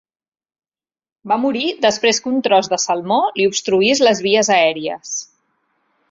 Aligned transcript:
Va 1.31 1.35
morir 1.41 1.67
després 1.83 2.21
que 2.23 2.31
un 2.31 2.41
tros 2.47 2.69
de 2.71 2.79
salmó 2.83 3.19
li 3.39 3.45
obstruís 3.51 4.01
les 4.07 4.23
vies 4.29 4.49
aèries. 4.55 5.13